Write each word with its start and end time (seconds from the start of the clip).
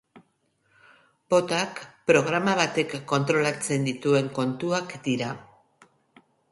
Botak 1.33 1.83
programa 2.13 2.57
batek 2.63 2.97
kontrolatzen 3.13 3.87
dituen 3.91 4.35
kontuak 4.41 4.99
dira. 5.11 5.35